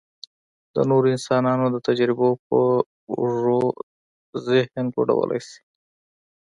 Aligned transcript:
د 0.75 0.77
نورو 0.89 1.07
انسانانو 1.15 1.65
د 1.71 1.77
تجربو 1.87 2.29
په 2.47 2.59
اوږو 3.17 3.61
ذهن 4.47 4.85
لوړولی 4.93 5.39
شي. 5.47 5.59